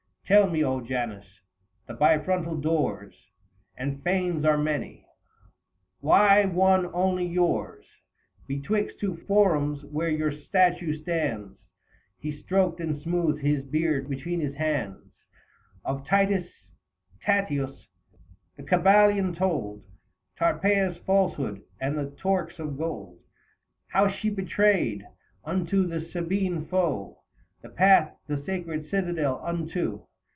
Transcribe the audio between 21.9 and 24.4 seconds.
the torques of gold. How she